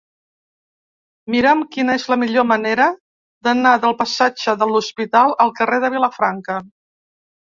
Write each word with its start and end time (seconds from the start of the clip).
Mira'm 1.33 1.59
quina 1.75 1.97
és 1.99 2.05
la 2.13 2.17
millor 2.23 2.47
manera 2.53 2.87
d'anar 3.49 3.75
del 3.85 3.95
passatge 4.03 4.57
de 4.63 4.69
l'Hospital 4.73 5.37
al 5.47 5.55
carrer 5.61 5.81
de 5.85 5.93
Vilafranca. 5.99 6.57